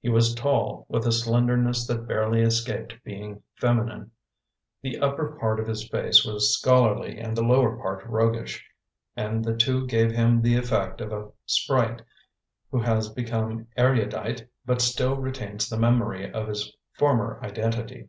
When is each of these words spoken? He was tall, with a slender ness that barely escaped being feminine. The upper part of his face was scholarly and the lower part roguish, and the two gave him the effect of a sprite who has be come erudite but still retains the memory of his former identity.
He 0.00 0.08
was 0.08 0.34
tall, 0.34 0.86
with 0.88 1.06
a 1.06 1.12
slender 1.12 1.56
ness 1.56 1.86
that 1.86 2.08
barely 2.08 2.42
escaped 2.42 2.96
being 3.04 3.44
feminine. 3.60 4.10
The 4.82 4.98
upper 4.98 5.36
part 5.38 5.60
of 5.60 5.68
his 5.68 5.88
face 5.88 6.24
was 6.24 6.52
scholarly 6.52 7.16
and 7.20 7.36
the 7.36 7.44
lower 7.44 7.76
part 7.76 8.04
roguish, 8.04 8.68
and 9.14 9.44
the 9.44 9.56
two 9.56 9.86
gave 9.86 10.10
him 10.10 10.42
the 10.42 10.56
effect 10.56 11.00
of 11.00 11.12
a 11.12 11.30
sprite 11.46 12.02
who 12.72 12.80
has 12.80 13.08
be 13.10 13.22
come 13.22 13.68
erudite 13.76 14.48
but 14.66 14.80
still 14.80 15.14
retains 15.14 15.68
the 15.68 15.78
memory 15.78 16.28
of 16.28 16.48
his 16.48 16.76
former 16.94 17.38
identity. 17.44 18.08